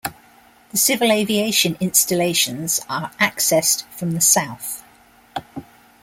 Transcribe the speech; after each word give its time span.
The 0.71 0.77
civil 0.77 1.11
aviation 1.11 1.77
installations 1.79 2.79
are 2.89 3.11
accessed 3.19 3.83
from 3.91 4.13
the 4.13 4.19
south. 4.19 4.81